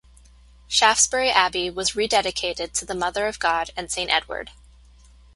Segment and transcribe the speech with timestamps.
[0.67, 4.49] Shaftesbury Abbey was rededicated to the Mother of God and Saint Edward.